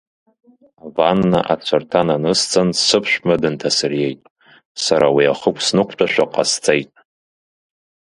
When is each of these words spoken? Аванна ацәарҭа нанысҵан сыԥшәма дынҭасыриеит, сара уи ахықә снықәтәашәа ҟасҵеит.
Аванна 0.85 1.39
ацәарҭа 1.53 2.01
нанысҵан 2.07 2.69
сыԥшәма 2.85 3.35
дынҭасыриеит, 3.41 4.21
сара 4.83 5.07
уи 5.15 5.25
ахықә 5.33 5.61
снықәтәашәа 5.67 6.25
ҟасҵеит. 6.33 6.91